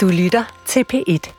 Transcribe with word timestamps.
Du 0.00 0.08
lytter 0.08 0.44
til 0.66 0.84
P1. 0.92 1.32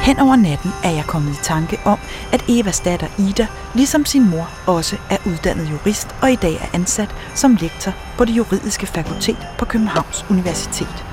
Hen 0.00 0.18
over 0.20 0.36
natten 0.36 0.70
er 0.84 0.90
jeg 0.90 1.04
kommet 1.08 1.32
i 1.32 1.42
tanke 1.42 1.78
om, 1.84 1.98
at 2.32 2.44
Evas 2.48 2.80
datter 2.80 3.06
Ida, 3.18 3.46
ligesom 3.74 4.04
sin 4.04 4.30
mor, 4.30 4.48
også 4.66 4.96
er 5.10 5.16
uddannet 5.26 5.70
jurist 5.70 6.08
og 6.22 6.32
i 6.32 6.36
dag 6.36 6.54
er 6.54 6.74
ansat 6.74 7.14
som 7.34 7.56
lektor 7.60 7.92
på 8.18 8.24
det 8.24 8.36
juridiske 8.36 8.86
fakultet 8.86 9.46
på 9.58 9.64
Københavns 9.64 10.26
Universitet. 10.30 11.04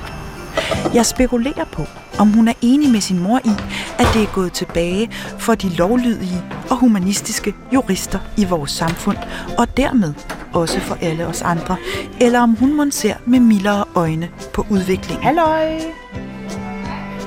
Jeg 0.93 1.05
spekulerer 1.05 1.65
på, 1.65 1.85
om 2.19 2.27
hun 2.27 2.47
er 2.47 2.53
enig 2.61 2.91
med 2.91 3.01
sin 3.01 3.19
mor 3.19 3.39
i, 3.45 3.53
at 3.99 4.07
det 4.13 4.23
er 4.23 4.33
gået 4.33 4.53
tilbage 4.53 5.11
for 5.39 5.55
de 5.55 5.69
lovlydige 5.69 6.43
og 6.69 6.77
humanistiske 6.77 7.55
jurister 7.73 8.19
i 8.37 8.45
vores 8.45 8.71
samfund, 8.71 9.17
og 9.57 9.77
dermed 9.77 10.13
også 10.53 10.79
for 10.79 10.97
alle 11.01 11.27
os 11.27 11.41
andre, 11.41 11.75
eller 12.21 12.39
om 12.41 12.53
hun 12.53 12.73
må 12.77 12.85
ser 12.91 13.15
med 13.25 13.39
mildere 13.39 13.83
øjne 13.95 14.29
på 14.53 14.65
udviklingen. 14.69 15.23
Halløj! 15.23 15.79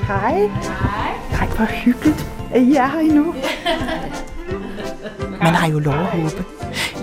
Hej. 0.07 0.49
Hej, 1.31 1.47
hvor 1.55 1.65
hyggeligt, 1.65 2.27
at 2.53 2.61
I 2.61 2.75
er 2.75 2.87
her 2.87 2.99
endnu. 2.99 3.35
Man 5.43 5.53
har 5.53 5.67
jo 5.67 5.79
lov 5.79 5.93
at 5.93 6.05
håbe. 6.05 6.45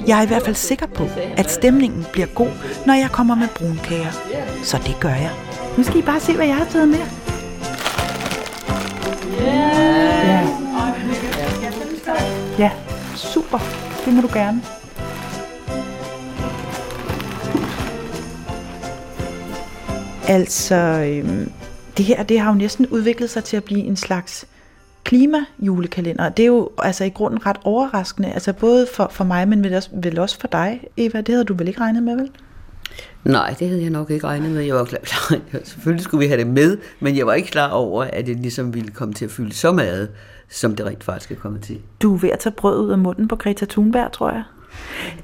Jeg 0.06 0.18
er 0.18 0.22
i 0.22 0.26
hvert 0.26 0.42
fald 0.42 0.54
sikker 0.54 0.86
på, 0.86 1.08
at 1.36 1.50
stemningen 1.50 2.06
bliver 2.12 2.26
god, 2.26 2.48
når 2.86 2.94
jeg 2.94 3.10
kommer 3.10 3.34
med 3.34 3.48
brunkager. 3.48 4.12
Så 4.64 4.78
det 4.86 4.96
gør 5.00 5.08
jeg. 5.08 5.30
Nu 5.76 5.82
skal 5.82 5.98
I 5.98 6.02
bare 6.02 6.20
se, 6.20 6.36
hvad 6.36 6.46
jeg 6.46 6.56
har 6.56 6.64
taget 6.64 6.88
med. 6.88 6.98
Ja. 9.40 10.48
Ja, 12.58 12.70
super. 13.14 13.58
Det 14.04 14.14
må 14.14 14.20
du 14.20 14.28
gerne. 14.32 14.62
Altså, 20.28 20.74
øhm, 20.74 21.52
det 21.96 22.04
her 22.04 22.22
det 22.22 22.40
har 22.40 22.52
jo 22.52 22.58
næsten 22.58 22.86
udviklet 22.86 23.30
sig 23.30 23.44
til 23.44 23.56
at 23.56 23.64
blive 23.64 23.80
en 23.80 23.96
slags 23.96 24.46
klimajulekalender. 25.04 26.28
Det 26.28 26.42
er 26.42 26.46
jo 26.46 26.70
altså 26.78 27.04
i 27.04 27.08
grunden 27.08 27.46
ret 27.46 27.56
overraskende, 27.64 28.32
altså 28.32 28.52
både 28.52 28.86
for, 28.94 29.08
for 29.10 29.24
mig, 29.24 29.48
men 29.48 29.64
vel 29.64 29.74
også, 29.74 29.90
vel 29.92 30.18
også 30.18 30.40
for 30.40 30.48
dig, 30.48 30.84
Eva. 30.96 31.18
Det 31.18 31.28
havde 31.28 31.44
du 31.44 31.54
vel 31.54 31.68
ikke 31.68 31.80
regnet 31.80 32.02
med, 32.02 32.16
vel? 32.16 32.30
Nej, 33.24 33.54
det 33.58 33.68
havde 33.68 33.82
jeg 33.82 33.90
nok 33.90 34.10
ikke 34.10 34.26
regnet 34.26 34.50
med. 34.50 34.62
Jeg 34.62 34.74
var 34.74 34.84
klar, 34.84 35.00
selvfølgelig 35.64 36.04
skulle 36.04 36.18
vi 36.18 36.26
have 36.26 36.38
det 36.38 36.46
med, 36.46 36.78
men 37.00 37.16
jeg 37.16 37.26
var 37.26 37.34
ikke 37.34 37.48
klar 37.48 37.70
over, 37.70 38.04
at 38.04 38.26
det 38.26 38.36
ligesom 38.36 38.74
ville 38.74 38.90
komme 38.90 39.14
til 39.14 39.24
at 39.24 39.30
fylde 39.30 39.54
så 39.54 39.72
meget, 39.72 40.08
som 40.48 40.76
det 40.76 40.86
rent 40.86 41.04
faktisk 41.04 41.30
er 41.30 41.34
kommet 41.34 41.62
til. 41.62 41.78
Du 42.02 42.14
er 42.14 42.18
ved 42.18 42.30
at 42.30 42.38
tage 42.38 42.52
brød 42.52 42.80
ud 42.86 42.90
af 42.90 42.98
munden 42.98 43.28
på 43.28 43.36
Greta 43.36 43.66
Thunberg, 43.66 44.12
tror 44.12 44.30
jeg. 44.30 44.42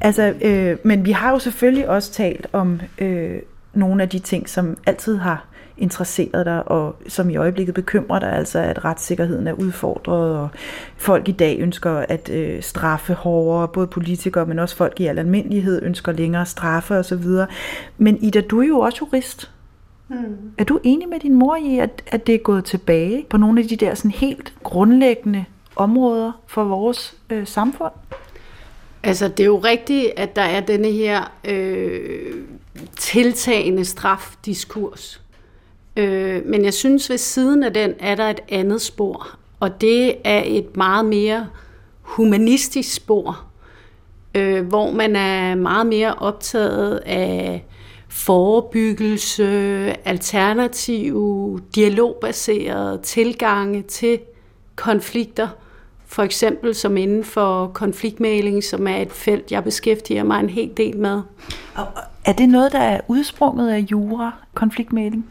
Altså, 0.00 0.34
øh, 0.42 0.76
men 0.84 1.04
vi 1.04 1.12
har 1.12 1.30
jo 1.30 1.38
selvfølgelig 1.38 1.88
også 1.88 2.12
talt 2.12 2.46
om 2.52 2.80
øh, 2.98 3.38
nogle 3.78 4.02
af 4.02 4.08
de 4.08 4.18
ting, 4.18 4.48
som 4.48 4.76
altid 4.86 5.16
har 5.16 5.44
interesseret 5.78 6.46
dig, 6.46 6.68
og 6.68 6.96
som 7.08 7.30
i 7.30 7.36
øjeblikket 7.36 7.74
bekymrer 7.74 8.18
dig, 8.18 8.32
altså 8.32 8.58
at 8.58 8.84
retssikkerheden 8.84 9.46
er 9.46 9.52
udfordret, 9.52 10.36
og 10.36 10.48
folk 10.96 11.28
i 11.28 11.32
dag 11.32 11.58
ønsker 11.60 11.90
at 11.90 12.30
øh, 12.30 12.62
straffe 12.62 13.14
hårdere, 13.14 13.68
både 13.68 13.86
politikere, 13.86 14.46
men 14.46 14.58
også 14.58 14.76
folk 14.76 15.00
i 15.00 15.06
al 15.06 15.18
almindelighed 15.18 15.82
ønsker 15.82 16.12
længere 16.12 16.46
straffe 16.46 16.98
osv. 16.98 17.24
Men 17.98 18.18
Ida, 18.22 18.40
du 18.40 18.60
er 18.60 18.66
jo 18.66 18.78
også 18.78 18.98
jurist. 19.00 19.50
Mm. 20.08 20.16
Er 20.58 20.64
du 20.64 20.80
enig 20.82 21.08
med 21.08 21.20
din 21.20 21.34
mor 21.34 21.56
i, 21.56 21.78
at, 21.78 22.02
at 22.06 22.26
det 22.26 22.34
er 22.34 22.38
gået 22.38 22.64
tilbage 22.64 23.26
på 23.30 23.36
nogle 23.36 23.60
af 23.60 23.68
de 23.68 23.76
der 23.76 23.94
sådan 23.94 24.10
helt 24.10 24.54
grundlæggende 24.62 25.44
områder 25.76 26.32
for 26.46 26.64
vores 26.64 27.16
øh, 27.30 27.46
samfund? 27.46 27.92
Altså, 29.02 29.28
det 29.28 29.40
er 29.40 29.46
jo 29.46 29.58
rigtigt, 29.58 30.12
at 30.16 30.36
der 30.36 30.42
er 30.42 30.60
denne 30.60 30.88
her 30.88 31.32
øh, 31.44 32.34
tiltagende 32.98 33.84
strafdiskurs. 33.84 35.20
Øh, 35.96 36.46
men 36.46 36.64
jeg 36.64 36.74
synes, 36.74 37.10
ved 37.10 37.18
siden 37.18 37.62
af 37.62 37.74
den 37.74 37.94
er 37.98 38.14
der 38.14 38.30
et 38.30 38.40
andet 38.48 38.82
spor, 38.82 39.36
og 39.60 39.80
det 39.80 40.14
er 40.24 40.42
et 40.46 40.76
meget 40.76 41.04
mere 41.04 41.46
humanistisk 42.00 42.94
spor, 42.94 43.44
øh, 44.34 44.66
hvor 44.66 44.92
man 44.92 45.16
er 45.16 45.54
meget 45.54 45.86
mere 45.86 46.14
optaget 46.14 46.96
af 47.06 47.64
forebyggelse, 48.08 49.46
alternative, 50.04 51.60
dialogbaserede 51.74 53.00
tilgange 53.02 53.82
til 53.82 54.18
konflikter, 54.76 55.48
for 56.06 56.22
eksempel 56.22 56.74
som 56.74 56.96
inden 56.96 57.24
for 57.24 57.66
konfliktmægling, 57.66 58.64
som 58.64 58.86
er 58.86 58.96
et 58.96 59.12
felt, 59.12 59.52
jeg 59.52 59.64
beskæftiger 59.64 60.22
mig 60.22 60.40
en 60.40 60.50
hel 60.50 60.70
del 60.76 60.96
med. 60.96 61.22
Og 61.74 61.86
er 62.28 62.32
det 62.32 62.48
noget, 62.48 62.72
der 62.72 62.78
er 62.78 63.00
udsprunget 63.08 63.70
af 63.70 63.78
jura, 63.78 64.32
konfliktmæling? 64.54 65.26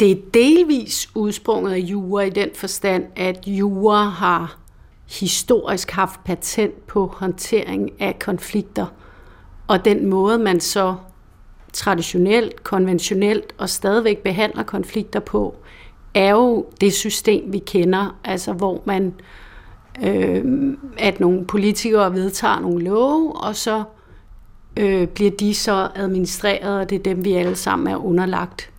Det 0.00 0.10
er 0.10 0.16
delvis 0.34 1.10
udsprunget 1.14 1.72
af 1.72 1.78
jura 1.78 2.22
i 2.22 2.30
den 2.30 2.48
forstand, 2.54 3.04
at 3.16 3.46
jura 3.46 4.04
har 4.04 4.58
historisk 5.20 5.90
haft 5.90 6.24
patent 6.24 6.86
på 6.86 7.06
håndtering 7.06 7.90
af 8.00 8.18
konflikter. 8.18 8.86
Og 9.68 9.84
den 9.84 10.06
måde, 10.06 10.38
man 10.38 10.60
så 10.60 10.94
traditionelt, 11.72 12.62
konventionelt 12.62 13.54
og 13.58 13.68
stadigvæk 13.68 14.18
behandler 14.18 14.62
konflikter 14.62 15.20
på, 15.20 15.54
er 16.14 16.30
jo 16.30 16.66
det 16.80 16.92
system, 16.92 17.52
vi 17.52 17.58
kender, 17.58 18.18
altså 18.24 18.52
hvor 18.52 18.82
man, 18.84 19.14
øh, 20.02 20.44
at 20.98 21.20
nogle 21.20 21.44
politikere 21.44 22.12
vedtager 22.12 22.60
nogle 22.60 22.84
love, 22.84 23.36
og 23.36 23.56
så 23.56 23.84
øh, 24.76 25.06
bliver 25.08 25.30
de 25.30 25.54
så 25.54 25.88
administreret, 25.94 26.80
og 26.80 26.90
det 26.90 26.98
er 26.98 27.02
dem, 27.02 27.24
vi 27.24 27.32
alle 27.32 27.56
sammen 27.56 27.86
er 27.86 27.96
underlagt. 27.96 28.70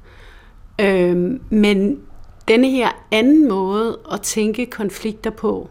Øh, 0.81 1.39
men 1.49 1.99
denne 2.47 2.69
her 2.69 2.89
anden 3.11 3.49
måde 3.49 3.99
at 4.11 4.21
tænke 4.21 4.65
konflikter 4.65 5.29
på, 5.29 5.69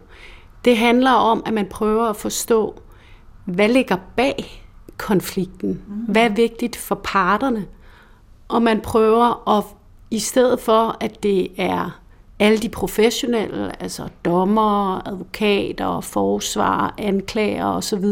det 0.65 0.77
handler 0.77 1.11
om, 1.11 1.43
at 1.45 1.53
man 1.53 1.67
prøver 1.69 2.05
at 2.09 2.15
forstå, 2.15 2.81
hvad 3.45 3.69
ligger 3.69 3.97
bag 4.15 4.63
konflikten? 4.97 5.81
Mm. 5.87 5.93
Hvad 5.93 6.23
er 6.23 6.29
vigtigt 6.29 6.75
for 6.75 7.01
parterne? 7.03 7.65
Og 8.47 8.61
man 8.61 8.81
prøver 8.81 9.57
at, 9.57 9.63
i 10.11 10.19
stedet 10.19 10.59
for, 10.59 10.97
at 10.99 11.23
det 11.23 11.47
er 11.57 11.99
alle 12.39 12.57
de 12.57 12.69
professionelle, 12.69 13.81
altså 13.81 14.07
dommer, 14.25 15.07
advokater, 15.07 16.01
forsvar, 16.01 16.93
anklager 16.97 17.65
osv., 17.65 18.05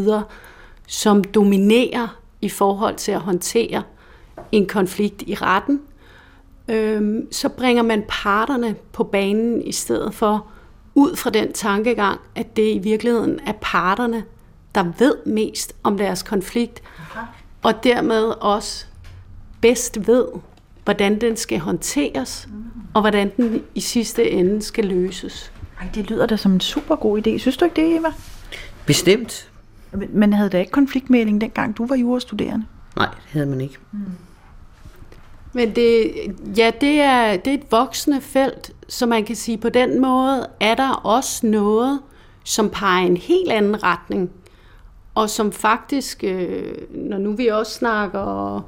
som 0.88 1.24
dominerer 1.24 2.20
i 2.42 2.50
forhold 2.50 2.96
til 2.96 3.12
at 3.12 3.20
håndtere 3.20 3.84
en 4.52 4.68
konflikt 4.68 5.22
i 5.22 5.36
retten, 5.36 5.82
øhm, 6.68 7.28
så 7.32 7.50
bringer 7.50 7.84
man 7.84 8.04
parterne 8.08 8.76
på 8.94 9.04
banen 9.04 9.62
i 9.62 9.72
stedet 9.72 10.14
for 10.14 10.48
ud 10.96 11.16
fra 11.16 11.30
den 11.30 11.54
tankegang, 11.54 12.20
at 12.36 12.56
det 12.56 12.74
i 12.76 12.78
virkeligheden 12.78 13.40
er 13.46 13.54
parterne, 13.62 14.24
der 14.76 14.86
ved 15.00 15.16
mest 15.26 15.76
om 15.84 15.98
deres 15.98 16.24
konflikt, 16.24 16.84
og 17.64 17.84
dermed 17.84 18.24
også 18.42 18.86
bedst 19.62 20.08
ved, 20.08 20.26
hvordan 20.84 21.22
den 21.22 21.38
skal 21.38 21.60
håndteres, 21.60 22.48
mm. 22.52 22.64
og 22.94 23.02
hvordan 23.02 23.32
den 23.38 23.64
i 23.76 23.80
sidste 23.80 24.32
ende 24.32 24.62
skal 24.62 24.86
løses. 24.86 25.52
Ej, 25.82 25.88
det 25.96 26.10
lyder 26.10 26.26
da 26.26 26.38
som 26.38 26.52
en 26.52 26.60
super 26.60 26.96
god 26.96 27.28
idé. 27.28 27.38
Synes 27.38 27.58
du 27.58 27.66
ikke 27.66 27.82
det, 27.82 27.96
Eva? 27.96 28.14
Bestemt. 28.86 29.50
Men 30.10 30.34
havde 30.34 30.50
der 30.50 30.60
ikke 30.60 30.72
konfliktmæling, 30.72 31.42
dengang 31.42 31.78
du 31.78 31.86
var 31.86 31.96
jurastuderende? 31.96 32.66
Nej, 32.96 33.08
det 33.08 33.32
havde 33.32 33.46
man 33.46 33.62
ikke. 33.62 33.78
Mm. 33.92 34.00
Men 35.54 35.76
det, 35.76 36.12
ja, 36.58 36.72
det 36.82 37.02
er, 37.02 37.38
det 37.38 37.48
er 37.48 37.58
et 37.58 37.72
voksende 37.72 38.22
felt, 38.22 38.72
så 38.88 39.06
man 39.06 39.26
kan 39.26 39.36
sige, 39.36 39.58
på 39.58 39.70
den 39.70 40.02
måde 40.02 40.48
er 40.60 40.76
der 40.76 40.90
også 40.90 41.48
noget, 41.48 42.00
som 42.44 42.70
peger 42.70 43.04
i 43.04 43.08
en 43.08 43.18
helt 43.18 43.52
anden 43.52 43.84
retning, 43.84 44.32
og 45.16 45.30
som 45.30 45.52
faktisk, 45.52 46.24
øh, 46.24 46.78
når 46.90 47.18
nu 47.18 47.32
vi 47.32 47.48
også 47.48 47.72
snakker 47.72 48.62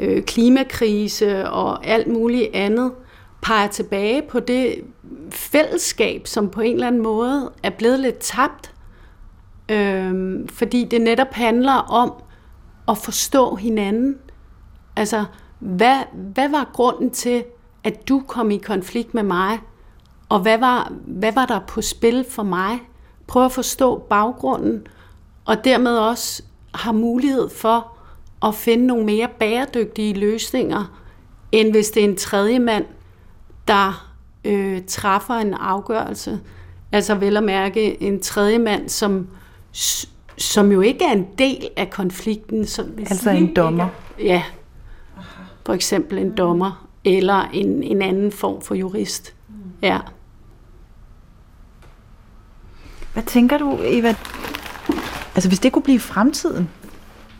øh, 0.00 0.22
klimakrise 0.22 1.50
og 1.50 1.86
alt 1.86 2.06
muligt 2.06 2.54
andet, 2.54 2.92
peger 3.42 3.68
tilbage 3.68 4.22
på 4.22 4.40
det 4.40 4.74
fællesskab, 5.30 6.26
som 6.26 6.48
på 6.48 6.60
en 6.60 6.74
eller 6.74 6.86
anden 6.86 7.02
måde 7.02 7.50
er 7.62 7.70
blevet 7.70 8.00
lidt 8.00 8.18
tabt, 8.18 8.72
øh, 9.68 10.38
fordi 10.48 10.84
det 10.84 11.00
netop 11.00 11.32
handler 11.32 11.72
om 11.72 12.12
at 12.88 12.98
forstå 12.98 13.54
hinanden. 13.54 14.16
Altså, 14.96 15.24
hvad, 15.58 15.98
hvad 16.12 16.48
var 16.48 16.70
grunden 16.72 17.10
til, 17.10 17.44
at 17.84 18.08
du 18.08 18.22
kom 18.26 18.50
i 18.50 18.56
konflikt 18.56 19.14
med 19.14 19.22
mig? 19.22 19.58
Og 20.28 20.40
hvad 20.40 20.58
var, 20.58 20.92
hvad 21.06 21.32
var 21.32 21.46
der 21.46 21.60
på 21.68 21.82
spil 21.82 22.26
for 22.30 22.42
mig? 22.42 22.80
Prøv 23.26 23.44
at 23.44 23.52
forstå 23.52 23.98
baggrunden, 23.98 24.86
og 25.44 25.64
dermed 25.64 25.98
også 25.98 26.42
har 26.74 26.92
mulighed 26.92 27.48
for 27.48 27.96
at 28.44 28.54
finde 28.54 28.86
nogle 28.86 29.04
mere 29.04 29.28
bæredygtige 29.38 30.14
løsninger, 30.14 31.00
end 31.52 31.70
hvis 31.70 31.90
det 31.90 32.04
er 32.04 32.08
en 32.08 32.16
tredje 32.16 32.58
mand, 32.58 32.84
der 33.68 34.12
øh, 34.44 34.82
træffer 34.86 35.34
en 35.34 35.54
afgørelse. 35.54 36.40
Altså 36.92 37.14
vel 37.14 37.36
at 37.36 37.42
mærke 37.42 38.02
en 38.02 38.20
tredje 38.20 38.58
mand, 38.58 38.88
som, 38.88 39.28
som 40.38 40.72
jo 40.72 40.80
ikke 40.80 41.04
er 41.04 41.12
en 41.12 41.26
del 41.38 41.68
af 41.76 41.90
konflikten. 41.90 42.66
Som, 42.66 42.86
altså 42.98 43.30
en 43.30 43.56
dommer? 43.56 43.88
Ja, 44.18 44.42
for 45.66 45.72
eksempel 45.72 46.18
en 46.18 46.36
dommer 46.36 46.88
eller 47.04 47.42
en, 47.52 47.82
en 47.82 48.02
anden 48.02 48.32
form 48.32 48.62
for 48.62 48.74
jurist. 48.74 49.34
Ja. 49.82 49.98
Hvad 53.12 53.22
tænker 53.22 53.58
du, 53.58 53.78
Eva? 53.82 54.14
Altså 55.34 55.48
hvis 55.48 55.60
det 55.60 55.72
kunne 55.72 55.82
blive 55.82 56.00
fremtiden, 56.00 56.70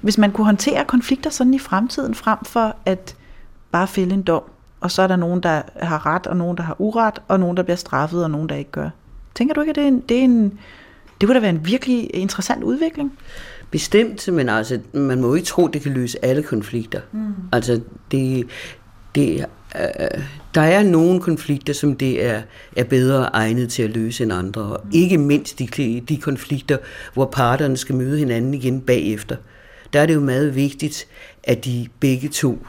hvis 0.01 0.19
man 0.19 0.33
kunne 0.33 0.45
håndtere 0.45 0.85
konflikter 0.85 1.31
sådan 1.31 1.55
i 1.55 1.59
fremtiden, 1.59 2.15
frem 2.15 2.39
for 2.45 2.77
at 2.85 3.17
bare 3.73 3.87
fælde 3.87 4.15
en 4.15 4.23
dom, 4.23 4.43
og 4.81 4.91
så 4.91 5.03
er 5.03 5.07
der 5.07 5.17
nogen, 5.17 5.43
der 5.43 5.63
har 5.77 6.07
ret, 6.07 6.27
og 6.27 6.37
nogen, 6.37 6.57
der 6.57 6.63
har 6.63 6.77
uret, 6.79 7.19
og 7.29 7.41
nogen, 7.41 7.57
der 7.57 7.63
bliver 7.63 7.77
straffet, 7.77 8.25
og 8.25 8.31
nogen, 8.31 8.49
der 8.49 8.55
ikke 8.55 8.71
gør. 8.71 8.91
Tænker 9.35 9.55
du 9.55 9.61
ikke, 9.61 9.71
at 9.71 9.77
det 9.77 9.85
er 9.85 9.89
en, 9.89 10.01
det, 10.01 10.19
er 10.19 10.25
en, 10.25 10.59
det 11.21 11.27
kunne 11.27 11.35
da 11.35 11.41
være 11.41 11.51
en 11.51 11.67
virkelig 11.67 12.11
interessant 12.15 12.63
udvikling? 12.63 13.19
Bestemt, 13.71 14.29
men 14.33 14.49
altså, 14.49 14.81
man 14.93 15.21
må 15.21 15.35
ikke 15.35 15.47
tro, 15.47 15.67
det 15.67 15.83
kan 15.83 15.93
løse 15.93 16.25
alle 16.25 16.43
konflikter. 16.43 17.01
Mm. 17.13 17.35
Altså, 17.53 17.81
det, 18.11 18.47
det, 19.15 19.45
øh, 19.77 20.23
der 20.55 20.61
er 20.61 20.83
nogle 20.83 21.21
konflikter, 21.21 21.73
som 21.73 21.97
det 21.97 22.25
er, 22.25 22.43
er 22.77 22.85
bedre 22.85 23.25
egnet 23.33 23.69
til 23.69 23.83
at 23.83 23.91
løse 23.91 24.23
end 24.23 24.33
andre. 24.33 24.63
Og 24.63 24.81
mm. 24.85 24.91
ikke 24.95 25.19
mindst 25.19 25.59
de, 25.59 26.01
de 26.09 26.17
konflikter, 26.17 26.79
hvor 27.15 27.25
parterne 27.25 27.77
skal 27.77 27.95
møde 27.95 28.19
hinanden 28.19 28.55
igen 28.55 28.81
bagefter. 28.81 29.37
Der 29.93 30.01
er 30.01 30.07
det 30.07 30.15
jo 30.15 30.21
meget 30.21 30.55
vigtigt, 30.55 31.07
at 31.45 31.65
de 31.65 31.89
begge 32.01 32.29
to 32.29 32.67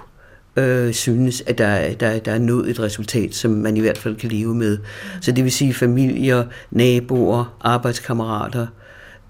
øh, 0.58 0.94
synes, 0.94 1.44
at 1.48 1.58
der, 1.58 1.94
der, 1.94 2.20
der 2.20 2.32
er 2.32 2.40
nået 2.40 2.70
et 2.70 2.80
resultat, 2.80 3.36
som 3.36 3.52
man 3.52 3.78
i 3.78 3.80
hvert 3.80 3.98
fald 3.98 4.16
kan 4.16 4.30
leve 4.30 4.56
med. 4.56 4.78
Så 5.22 5.32
det 5.32 5.44
vil 5.44 5.52
sige 5.52 5.74
familier, 5.74 6.44
naboer, 6.72 7.58
arbejdskammerater, 7.62 8.68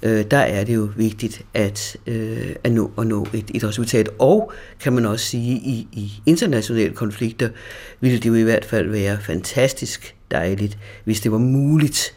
øh, 0.03 0.25
der 0.31 0.37
er 0.37 0.63
det 0.63 0.75
jo 0.75 0.89
vigtigt 0.95 1.45
at, 1.53 1.97
øh, 2.07 2.55
at, 2.63 2.71
nå, 2.71 2.91
at 2.97 3.07
nå 3.07 3.27
et, 3.33 3.51
et 3.53 3.63
resultat. 3.63 4.09
Og 4.19 4.51
kan 4.79 4.93
man 4.93 5.05
også 5.05 5.25
sige, 5.25 5.55
i, 5.55 5.87
i 5.91 6.11
internationale 6.25 6.93
konflikter 6.93 7.49
ville 7.99 8.17
det 8.17 8.29
jo 8.29 8.35
i 8.35 8.43
hvert 8.43 8.65
fald 8.65 8.89
være 8.89 9.17
fantastisk 9.21 10.15
dejligt, 10.31 10.77
hvis 11.03 11.21
det 11.21 11.31
var 11.31 11.37
muligt 11.37 12.15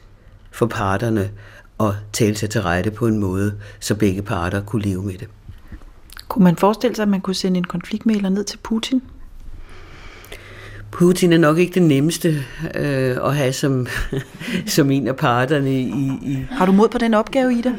for 0.50 0.66
parterne 0.66 1.30
at 1.80 1.94
tale 2.12 2.36
sig 2.36 2.50
til 2.50 2.62
rette 2.62 2.90
på 2.90 3.06
en 3.06 3.18
måde, 3.18 3.54
så 3.80 3.94
begge 3.94 4.22
parter 4.22 4.62
kunne 4.62 4.82
leve 4.82 5.02
med 5.02 5.14
det. 5.14 5.28
Kunne 6.30 6.44
man 6.44 6.56
forestille 6.56 6.96
sig, 6.96 7.02
at 7.02 7.08
man 7.08 7.20
kunne 7.20 7.34
sende 7.34 7.58
en 7.58 7.64
konfliktmæler 7.64 8.28
ned 8.28 8.44
til 8.44 8.58
Putin? 8.58 9.02
Putin 10.90 11.32
er 11.32 11.38
nok 11.38 11.58
ikke 11.58 11.74
det 11.74 11.82
nemmeste 11.82 12.28
øh, 12.74 13.16
at 13.24 13.36
have 13.36 13.52
som, 13.52 13.86
som 14.66 14.90
en 14.90 15.08
af 15.08 15.16
parterne 15.16 15.80
i, 15.80 16.12
i... 16.22 16.46
Har 16.50 16.66
du 16.66 16.72
mod 16.72 16.88
på 16.88 16.98
den 16.98 17.14
opgave, 17.14 17.52
Ida? 17.52 17.72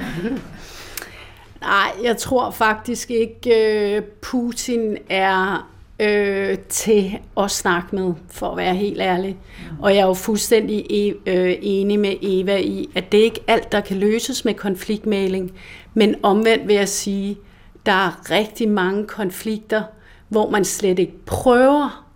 Nej, 1.62 1.92
jeg 2.04 2.18
tror 2.18 2.52
faktisk 2.52 3.12
ikke, 3.12 3.96
øh, 3.96 4.02
Putin 4.22 4.98
er 5.10 5.70
øh, 6.00 6.58
til 6.70 7.18
at 7.38 7.52
snakke 7.52 7.96
med, 7.96 8.14
for 8.30 8.52
at 8.52 8.58
være 8.58 8.76
helt 8.76 9.02
ærlig. 9.02 9.38
Og 9.80 9.96
jeg 9.96 10.02
er 10.02 10.08
jo 10.08 10.14
fuldstændig 10.14 10.86
e- 10.92 11.30
øh, 11.30 11.56
enig 11.62 12.00
med 12.00 12.16
Eva 12.22 12.58
i, 12.58 12.90
at 12.96 13.12
det 13.12 13.18
ikke 13.18 13.40
er 13.48 13.54
alt, 13.54 13.72
der 13.72 13.82
kan 13.82 13.98
løses 13.98 14.46
med 14.46 14.54
konfliktmæling. 14.54 15.52
Men 15.94 16.16
omvendt 16.24 16.68
vil 16.68 16.76
jeg 16.76 16.90
sige, 16.90 17.38
der 17.86 17.92
er 17.92 18.32
rigtig 18.32 18.70
mange 18.70 19.08
konflikter, 19.08 19.84
hvor 20.30 20.50
man 20.50 20.66
slet 20.66 21.00
ikke 21.00 21.26
prøver 21.26 22.08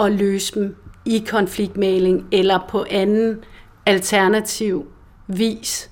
at 0.00 0.12
løse 0.12 0.54
dem 0.54 0.76
i 1.04 1.24
konfliktmæling 1.28 2.26
eller 2.32 2.58
på 2.68 2.84
anden 2.90 3.38
alternativ 3.86 4.86
vis. 5.26 5.90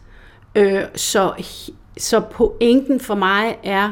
Øh, 0.54 0.82
så, 0.94 1.32
så 1.98 2.20
pointen 2.20 3.00
for 3.00 3.14
mig 3.14 3.58
er, 3.62 3.90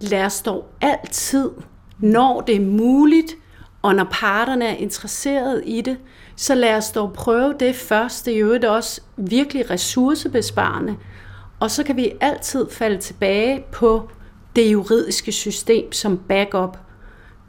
lad 0.00 0.24
os 0.24 0.42
dog 0.42 0.68
altid, 0.80 1.50
når 1.98 2.40
det 2.40 2.56
er 2.56 2.60
muligt, 2.60 3.34
og 3.82 3.94
når 3.94 4.08
parterne 4.10 4.66
er 4.66 4.76
interesseret 4.76 5.62
i 5.66 5.80
det, 5.80 5.98
så 6.36 6.54
lad 6.54 6.76
os 6.76 6.90
dog 6.90 7.12
prøve 7.12 7.54
det 7.60 7.76
først. 7.76 8.26
Det 8.26 8.34
er 8.34 8.38
jo 8.38 8.58
også 8.74 9.00
virkelig 9.16 9.70
ressourcebesparende. 9.70 10.96
Og 11.60 11.70
så 11.70 11.84
kan 11.84 11.96
vi 11.96 12.12
altid 12.20 12.70
falde 12.70 12.98
tilbage 12.98 13.64
på 13.72 14.10
det 14.56 14.72
juridiske 14.72 15.32
system 15.32 15.92
som 15.92 16.20
backup. 16.28 16.78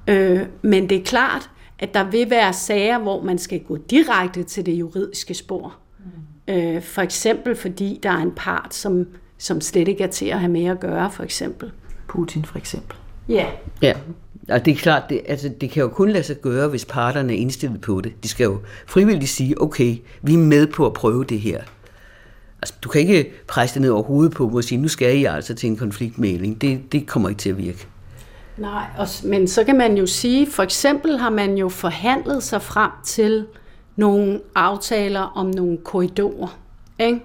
Øh, 0.08 0.40
men 0.62 0.90
det 0.90 0.98
er 0.98 1.04
klart, 1.04 1.50
at 1.80 1.94
der 1.94 2.10
vil 2.12 2.30
være 2.30 2.54
sager, 2.54 3.00
hvor 3.00 3.24
man 3.24 3.38
skal 3.38 3.60
gå 3.60 3.78
direkte 3.78 4.44
til 4.44 4.66
det 4.66 4.72
juridiske 4.72 5.34
spor. 5.34 5.76
Mm. 6.00 6.54
Øh, 6.54 6.82
for 6.82 7.02
eksempel 7.02 7.56
fordi 7.56 8.00
der 8.04 8.10
er 8.10 8.22
en 8.22 8.32
part, 8.36 8.74
som, 8.74 9.08
som 9.38 9.62
slet 9.62 9.88
ikke 9.88 10.04
er 10.04 10.08
til 10.08 10.26
at 10.26 10.40
have 10.40 10.52
med 10.52 10.66
at 10.66 10.80
gøre, 10.80 11.12
for 11.12 11.24
eksempel. 11.24 11.72
Putin 12.08 12.46
for 12.46 12.58
eksempel. 12.58 12.98
Ja. 13.30 13.46
Ja, 13.82 13.94
og 14.50 14.66
det 14.66 14.72
er 14.72 14.76
klart, 14.76 15.04
det, 15.10 15.22
altså, 15.28 15.50
det 15.62 15.72
kan 15.72 15.82
jo 15.82 15.90
kun 15.90 16.10
lade 16.10 16.24
sig 16.24 16.42
gøre, 16.42 16.68
hvis 16.68 16.86
parterne 16.86 17.34
er 17.34 17.38
indstillet 17.38 17.82
på 17.82 18.02
det. 18.02 18.24
De 18.24 18.28
skal 18.28 18.44
jo 18.44 18.60
frivilligt 18.88 19.30
sige, 19.30 19.62
okay, 19.62 19.98
vi 20.22 20.34
er 20.34 20.38
med 20.38 20.68
på 20.68 20.86
at 20.86 20.94
prøve 20.94 21.24
det 21.24 21.40
her. 21.40 21.62
Altså, 22.62 22.74
du 22.84 22.90
kan 22.90 23.02
ikke 23.02 23.32
presse 23.48 23.74
det 23.74 23.82
ned 23.82 23.90
over 23.90 24.04
hovedet 24.04 24.34
på 24.34 24.44
dem 24.44 24.56
og 24.56 24.64
sige, 24.64 24.82
nu 24.82 24.88
skal 24.88 25.18
I 25.18 25.26
altså 25.26 25.54
til 25.54 25.70
en 25.70 25.78
konfliktmæling. 25.78 26.62
Det, 26.62 26.92
det 26.92 27.08
kommer 27.08 27.30
ikke 27.30 27.40
til 27.40 27.50
at 27.50 27.58
virke. 27.58 27.88
Nej, 28.58 28.86
og, 28.98 29.08
men 29.24 29.48
så 29.48 29.64
kan 29.64 29.78
man 29.78 29.98
jo 29.98 30.06
sige, 30.06 30.52
for 30.52 30.64
eksempel 30.64 31.18
har 31.18 31.30
man 31.30 31.58
jo 31.58 31.70
forhandlet 31.70 32.44
sig 32.44 32.62
frem 32.62 32.92
til 33.06 33.46
nogle 33.96 34.42
aftaler 34.56 35.22
om 35.22 35.46
nogle 35.46 35.78
korridorer. 35.78 36.58
Ikke? 37.00 37.20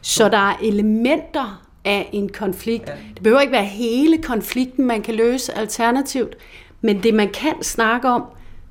Så 0.00 0.28
der 0.28 0.50
er 0.50 0.56
elementer 0.62 1.62
af 1.84 2.10
en 2.12 2.28
konflikt. 2.28 2.88
Ja. 2.88 2.92
Det 3.14 3.22
behøver 3.22 3.40
ikke 3.40 3.52
være 3.52 3.64
hele 3.64 4.22
konflikten, 4.22 4.86
man 4.86 5.02
kan 5.02 5.14
løse 5.14 5.58
alternativt, 5.58 6.36
men 6.80 7.02
det 7.02 7.14
man 7.14 7.28
kan 7.28 7.62
snakke 7.62 8.08
om, 8.08 8.24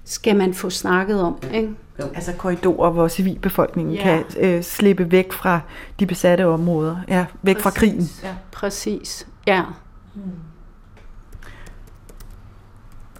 skal 0.10 0.36
man 0.36 0.54
få 0.54 0.70
snakket 0.70 1.22
om. 1.22 1.38
Ikke? 1.54 1.70
Jo. 2.00 2.06
Altså 2.16 2.34
korridorer, 2.34 2.92
hvor 2.92 3.08
civilbefolkningen 3.08 3.96
ja. 3.96 4.04
kan 4.04 4.24
øh, 4.40 4.64
slippe 4.64 5.12
væk 5.12 5.34
fra 5.34 5.60
de 6.00 6.06
besatte 6.06 6.48
områder, 6.48 6.98
ja, 7.08 7.26
væk 7.42 7.56
Præcis. 7.56 7.64
fra 7.64 7.70
krigen. 7.70 8.10
Ja. 8.24 8.34
Præcis, 8.52 9.28
ja. 9.48 9.64
Hmm. 10.14 10.32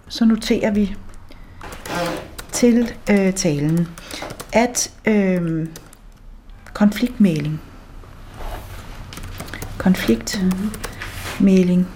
Så 0.08 0.24
noterer 0.24 0.70
vi 0.70 0.96
til 2.52 2.92
øh, 3.10 3.32
talen, 3.32 3.88
at 4.52 4.92
øh, 5.06 5.66
konfliktmæling, 6.72 7.60
konfliktmæling 9.78 11.88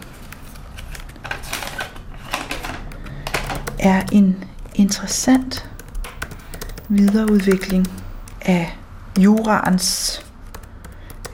er 3.79 4.03
en 4.13 4.44
interessant 4.74 5.70
videreudvikling 6.88 7.86
af 8.43 8.76
juraens 9.19 10.20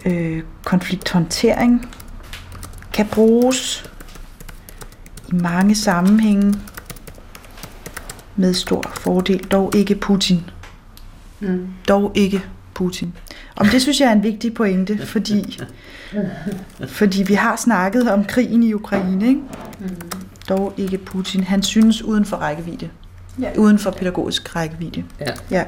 øh, 0.07 0.43
konflikthåndtering 0.65 1.89
kan 2.93 3.07
bruges 3.07 3.91
i 5.29 5.35
mange 5.35 5.75
sammenhænge 5.75 6.55
med 8.37 8.55
stor 8.55 8.93
fordel, 8.95 9.45
dog 9.45 9.77
ikke 9.77 9.95
Putin. 9.95 10.51
Mm. 11.41 11.69
Dog 11.89 12.13
ikke 12.15 12.45
Putin. 12.75 13.13
Om 13.57 13.67
det 13.67 13.83
synes 13.83 14.01
jeg 14.01 14.09
er 14.09 14.13
en 14.13 14.23
vigtig 14.23 14.55
pointe, 14.55 15.07
fordi, 15.07 15.61
fordi 16.89 17.23
vi 17.23 17.35
har 17.35 17.57
snakket 17.57 18.11
om 18.11 18.25
krigen 18.25 18.63
i 18.63 18.73
Ukraine, 18.73 19.29
ikke? 19.29 19.41
Mm. 19.81 19.89
dog 20.49 20.75
ikke 20.77 20.99
Putin. 20.99 21.45
Han 21.45 21.63
synes 21.63 22.03
uden 22.03 22.25
for 22.25 22.37
rækkevidde. 22.37 22.91
Ja. 23.41 23.53
Uden 23.59 23.79
for 23.79 23.91
pædagogisk 23.91 24.57
rækkevidde. 24.57 25.05
Ja. 25.21 25.33
ja. 25.51 25.65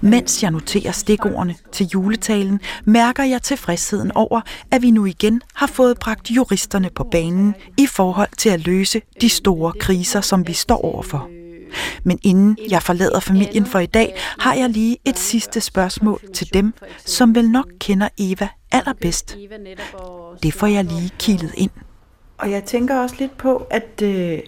Mens 0.00 0.42
jeg 0.42 0.50
noterer 0.50 0.92
stikordene 0.92 1.54
til 1.72 1.86
juletalen, 1.86 2.60
mærker 2.84 3.24
jeg 3.24 3.42
tilfredsheden 3.42 4.12
over, 4.12 4.40
at 4.70 4.82
vi 4.82 4.90
nu 4.90 5.06
igen 5.06 5.42
har 5.54 5.66
fået 5.66 5.98
bragt 5.98 6.30
juristerne 6.30 6.90
på 6.94 7.04
banen 7.04 7.54
i 7.76 7.86
forhold 7.86 8.28
til 8.36 8.48
at 8.48 8.66
løse 8.66 9.02
de 9.20 9.28
store 9.28 9.72
kriser, 9.80 10.20
som 10.20 10.46
vi 10.46 10.52
står 10.52 10.84
overfor. 10.84 11.28
Men 12.04 12.18
inden 12.22 12.56
jeg 12.70 12.82
forlader 12.82 13.20
familien 13.20 13.66
for 13.66 13.78
i 13.78 13.86
dag, 13.86 14.14
har 14.38 14.54
jeg 14.54 14.70
lige 14.70 14.96
et 15.04 15.18
sidste 15.18 15.60
spørgsmål 15.60 16.20
til 16.34 16.54
dem, 16.54 16.74
som 17.06 17.34
vel 17.34 17.50
nok 17.50 17.66
kender 17.80 18.08
Eva 18.18 18.48
allerbedst. 18.72 19.36
Det 20.42 20.54
får 20.54 20.66
jeg 20.66 20.84
lige 20.84 21.10
kildet 21.18 21.52
ind. 21.54 21.70
Og 22.38 22.50
jeg 22.50 22.64
tænker 22.64 23.00
også 23.00 23.16
lidt 23.18 23.36
på, 23.36 23.66
at 23.70 24.02
øh, 24.02 24.38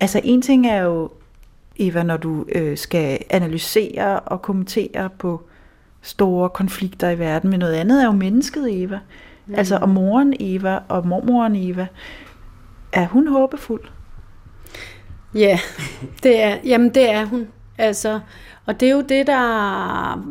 altså 0.00 0.20
en 0.24 0.42
ting 0.42 0.66
er 0.66 0.82
jo, 0.82 1.10
Eva, 1.76 2.02
når 2.02 2.16
du 2.16 2.44
øh, 2.48 2.78
skal 2.78 3.18
analysere 3.30 4.20
og 4.20 4.42
kommentere 4.42 5.10
på 5.18 5.42
store 6.02 6.48
konflikter 6.48 7.10
i 7.10 7.18
verden, 7.18 7.50
men 7.50 7.58
noget 7.58 7.74
andet 7.74 8.02
er 8.02 8.06
jo 8.06 8.12
mennesket 8.12 8.82
Eva. 8.82 8.98
Mm. 9.46 9.54
Altså, 9.54 9.76
og 9.76 9.88
moren 9.88 10.34
Eva 10.40 10.78
og 10.88 11.06
mormoren 11.06 11.56
Eva. 11.56 11.86
Er 12.92 13.06
hun 13.06 13.28
håbefuld? 13.28 13.84
Ja, 15.34 15.58
det 16.22 16.42
er, 16.42 16.56
jamen 16.64 16.94
det 16.94 17.10
er 17.10 17.24
hun. 17.24 17.48
Altså, 17.78 18.20
og 18.66 18.80
det 18.80 18.88
er 18.88 18.92
jo 18.92 19.00
det, 19.00 19.26
der 19.26 19.32
er 19.32 20.24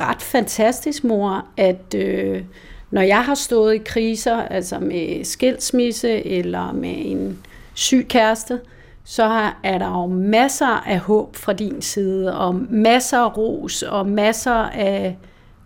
ret 0.00 0.22
fantastisk, 0.22 1.04
mor, 1.04 1.46
at, 1.56 1.94
øh, 1.96 2.42
når 2.90 3.02
jeg 3.02 3.24
har 3.24 3.34
stået 3.34 3.74
i 3.74 3.78
kriser, 3.78 4.36
altså 4.36 4.78
med 4.78 5.24
skilsmisse 5.24 6.26
eller 6.26 6.72
med 6.72 6.94
en 6.96 7.46
syg 7.74 8.06
kæreste, 8.08 8.60
så 9.04 9.50
er 9.62 9.78
der 9.78 9.88
jo 9.88 10.06
masser 10.06 10.66
af 10.66 10.98
håb 10.98 11.36
fra 11.36 11.52
din 11.52 11.82
side, 11.82 12.38
og 12.38 12.54
masser 12.70 13.18
af 13.18 13.36
ros, 13.36 13.82
og 13.82 14.06
masser 14.06 14.54
af, 14.54 15.18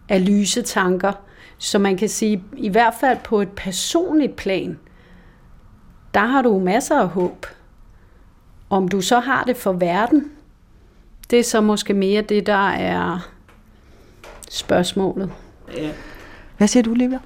af 0.08 0.26
lyse 0.26 0.62
tanker. 0.62 1.12
Så 1.58 1.78
man 1.78 1.96
kan 1.96 2.08
sige, 2.08 2.44
i 2.56 2.68
hvert 2.68 2.94
fald 3.00 3.18
på 3.24 3.40
et 3.40 3.48
personligt 3.48 4.36
plan, 4.36 4.78
der 6.14 6.20
har 6.20 6.42
du 6.42 6.58
masser 6.58 7.00
af 7.00 7.08
håb. 7.08 7.46
Om 8.70 8.88
du 8.88 9.00
så 9.00 9.20
har 9.20 9.44
det 9.44 9.56
for 9.56 9.72
verden, 9.72 10.30
det 11.30 11.38
er 11.38 11.44
så 11.44 11.60
måske 11.60 11.94
mere 11.94 12.22
det, 12.22 12.46
der 12.46 12.68
er 12.68 13.30
spørgsmålet. 14.50 15.30
Ja. 15.76 15.90
Hvad 16.58 16.68
siger 16.68 16.82
du, 16.82 16.94
Livia? 16.94 17.18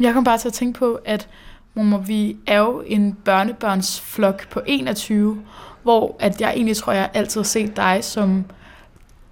Jeg 0.00 0.14
kom 0.14 0.24
bare 0.24 0.38
til 0.38 0.48
at 0.48 0.54
tænke 0.54 0.78
på, 0.78 0.98
at 1.04 1.28
Mor, 1.74 1.98
vi 1.98 2.36
er 2.46 2.58
jo 2.58 2.82
en 2.86 3.12
børnebørnsflok 3.24 4.48
på 4.48 4.60
21, 4.66 5.42
hvor 5.82 6.16
at 6.18 6.40
jeg 6.40 6.50
egentlig 6.50 6.76
tror, 6.76 6.92
jeg 6.92 7.10
altid 7.14 7.40
har 7.40 7.44
set 7.44 7.76
dig 7.76 7.98
som 8.02 8.44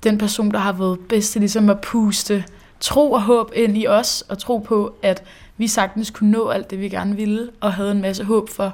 den 0.02 0.18
person, 0.18 0.50
der 0.50 0.58
har 0.58 0.72
været 0.72 0.98
bedst 1.08 1.32
til 1.32 1.40
ligesom 1.40 1.70
at 1.70 1.80
puste 1.80 2.44
tro 2.80 3.12
og 3.12 3.22
håb 3.22 3.52
ind 3.54 3.78
i 3.78 3.86
os, 3.86 4.24
og 4.28 4.38
tro 4.38 4.58
på, 4.58 4.94
at 5.02 5.22
vi 5.56 5.66
sagtens 5.66 6.10
kunne 6.10 6.30
nå 6.30 6.48
alt 6.48 6.70
det, 6.70 6.80
vi 6.80 6.88
gerne 6.88 7.16
ville, 7.16 7.50
og 7.60 7.72
havde 7.72 7.90
en 7.90 8.00
masse 8.02 8.24
håb 8.24 8.48
for 8.48 8.72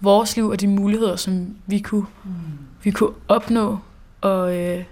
vores 0.00 0.36
liv 0.36 0.48
og 0.48 0.60
de 0.60 0.68
muligheder, 0.68 1.16
som 1.16 1.56
vi 1.66 1.78
kunne, 1.78 2.06
mm. 2.24 2.30
vi 2.82 2.90
kunne 2.90 3.14
opnå, 3.28 3.78
og, 4.20 4.56
øh, 4.56 4.84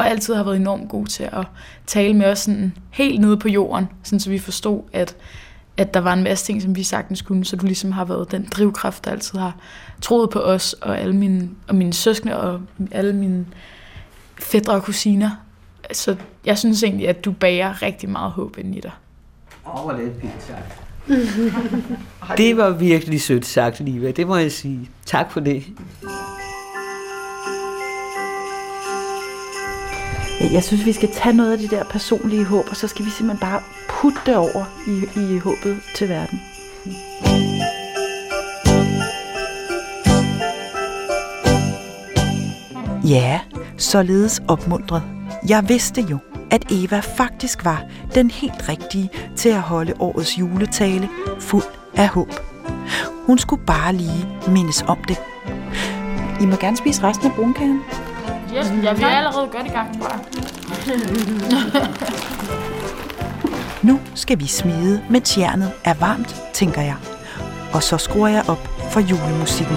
og 0.00 0.10
altid 0.10 0.34
har 0.34 0.42
været 0.42 0.56
enormt 0.56 0.88
god 0.88 1.06
til 1.06 1.28
at 1.32 1.46
tale 1.86 2.14
med 2.14 2.26
os 2.26 2.38
sådan 2.38 2.76
helt 2.90 3.20
nede 3.20 3.36
på 3.36 3.48
jorden, 3.48 3.88
sådan 4.02 4.20
så 4.20 4.30
vi 4.30 4.38
forstod, 4.38 4.82
at, 4.92 5.16
at 5.76 5.94
der 5.94 6.00
var 6.00 6.12
en 6.12 6.22
masse 6.22 6.44
ting, 6.44 6.62
som 6.62 6.76
vi 6.76 6.82
sagtens 6.82 7.22
kunne, 7.22 7.44
så 7.44 7.56
du 7.56 7.66
ligesom 7.66 7.92
har 7.92 8.04
været 8.04 8.30
den 8.30 8.48
drivkraft, 8.52 9.04
der 9.04 9.10
altid 9.10 9.38
har 9.38 9.56
troet 10.00 10.30
på 10.30 10.38
os, 10.38 10.72
og 10.72 11.00
alle 11.00 11.16
mine, 11.16 11.48
og 11.68 11.74
mine 11.74 11.92
søskende, 11.92 12.40
og 12.40 12.60
alle 12.90 13.12
mine 13.12 13.46
fædre 14.38 14.72
og 14.72 14.82
kusiner. 14.82 15.30
Så 15.92 16.16
jeg 16.44 16.58
synes 16.58 16.82
egentlig, 16.82 17.08
at 17.08 17.24
du 17.24 17.32
bærer 17.32 17.82
rigtig 17.82 18.08
meget 18.10 18.32
håb 18.32 18.58
ind 18.58 18.76
i 18.76 18.80
dig. 18.80 18.92
Åh, 19.66 19.82
hvor 19.82 19.92
det 19.92 20.12
pænt 20.12 20.42
sagt. 20.42 20.80
det 22.38 22.56
var 22.56 22.70
virkelig 22.70 23.20
sødt 23.20 23.46
sagt, 23.46 23.80
Liva. 23.80 24.10
Det 24.10 24.26
må 24.26 24.36
jeg 24.36 24.52
sige. 24.52 24.90
Tak 25.06 25.32
for 25.32 25.40
det. 25.40 25.64
Jeg 30.40 30.64
synes, 30.64 30.86
vi 30.86 30.92
skal 30.92 31.08
tage 31.12 31.36
noget 31.36 31.52
af 31.52 31.58
det 31.58 31.70
der 31.70 31.84
personlige 31.84 32.44
håb, 32.44 32.64
og 32.70 32.76
så 32.76 32.88
skal 32.88 33.04
vi 33.04 33.10
simpelthen 33.10 33.48
bare 33.50 33.62
putte 33.88 34.18
det 34.26 34.36
over 34.36 34.64
i, 34.86 35.20
i 35.20 35.38
håbet 35.38 35.80
til 35.94 36.08
verden. 36.08 36.40
Ja, 43.04 43.40
således 43.76 44.42
opmuntret. 44.48 45.02
Jeg 45.48 45.68
vidste 45.68 46.00
jo, 46.00 46.18
at 46.50 46.72
Eva 46.72 47.00
faktisk 47.00 47.64
var 47.64 47.84
den 48.14 48.30
helt 48.30 48.68
rigtige 48.68 49.10
til 49.36 49.48
at 49.48 49.60
holde 49.60 49.94
årets 49.98 50.38
juletale 50.38 51.08
fuld 51.40 51.64
af 51.94 52.08
håb. 52.08 52.32
Hun 53.26 53.38
skulle 53.38 53.64
bare 53.66 53.92
lige 53.92 54.28
mindes 54.48 54.82
om 54.82 54.98
det. 55.08 55.16
I 56.40 56.46
må 56.46 56.56
gerne 56.56 56.76
spise 56.76 57.02
resten 57.02 57.26
af 57.26 57.32
brunkagen. 57.36 57.80
Yes, 58.56 58.72
ja, 58.82 58.92
vi 58.92 59.02
er 59.02 59.08
allerede 59.08 59.48
godt 59.52 59.66
i 59.66 59.70
gang, 59.70 60.00
tror 60.00 60.08
jeg. 60.10 60.20
nu 63.88 64.00
skal 64.14 64.40
vi 64.40 64.46
smide, 64.46 65.02
mens 65.10 65.38
jernet 65.38 65.72
er 65.84 65.94
varmt, 65.94 66.36
tænker 66.54 66.82
jeg. 66.82 66.96
Og 67.72 67.82
så 67.82 67.98
skruer 67.98 68.28
jeg 68.28 68.44
op 68.48 68.68
for 68.90 69.00
julemusikken. 69.00 69.76